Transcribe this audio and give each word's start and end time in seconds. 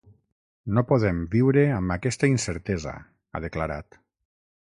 No 0.77 0.83
podem 0.91 1.19
viure 1.35 1.65
amb 1.73 1.95
aquesta 1.97 2.31
incertesa, 2.33 2.95
ha 3.39 3.43
declarat. 3.49 4.01